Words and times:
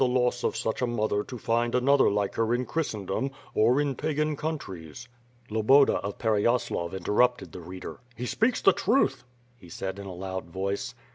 327 0.01 0.25
loss 0.25 0.43
of 0.43 0.57
such 0.57 0.81
a 0.81 0.87
mother 0.87 1.23
to 1.23 1.37
find 1.37 1.75
another 1.75 2.09
like 2.09 2.33
her 2.33 2.55
in 2.55 2.65
Christendom, 2.65 3.29
or 3.53 3.79
in 3.79 3.93
Pagan 3.93 4.35
countries." 4.35 5.07
Loboda 5.51 5.97
of 5.99 6.17
Pereyaslav 6.17 6.95
interrupted 6.95 7.51
the 7.51 7.61
reader: 7.61 7.99
"He 8.15 8.25
speaks 8.25 8.61
the 8.61 8.73
truth," 8.73 9.25
he 9.55 9.69
said 9.69 9.99
in 9.99 10.07
a 10.07 10.15
loud 10.15 10.45
voice. 10.49 10.95